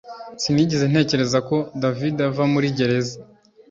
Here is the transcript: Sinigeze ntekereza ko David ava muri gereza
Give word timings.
Sinigeze 0.41 0.85
ntekereza 0.91 1.37
ko 1.47 1.55
David 1.83 2.15
ava 2.29 2.43
muri 2.53 2.67
gereza 2.77 3.15